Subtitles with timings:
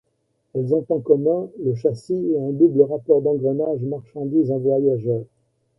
[0.55, 5.21] Elles ont en commun le châssis et un double rapport d'engrenage marchandise- voyageur.